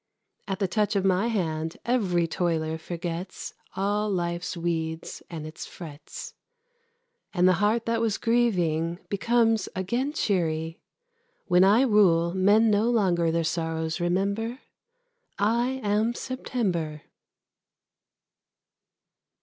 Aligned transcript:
At 0.47 0.57
the 0.57 0.67
touch 0.67 0.95
of 0.95 1.05
my 1.05 1.27
hand 1.27 1.77
every 1.85 2.25
toiler 2.25 2.79
forgets 2.79 3.53
All 3.75 4.09
life's 4.09 4.57
weeds 4.57 5.21
and 5.29 5.45
its 5.45 5.67
frets, 5.67 6.33
And 7.35 7.47
the 7.47 7.53
heart 7.61 7.85
that 7.85 8.01
was 8.01 8.17
grieving 8.17 8.97
becomes 9.09 9.69
again 9.75 10.11
cheery. 10.13 10.81
When 11.45 11.63
I 11.63 11.83
rule, 11.83 12.33
men 12.33 12.71
no 12.71 12.89
longer 12.89 13.29
their 13.29 13.43
sorrows 13.43 13.99
remember. 13.99 14.61
I 15.37 15.79
am 15.83 16.15
September. 16.15 17.03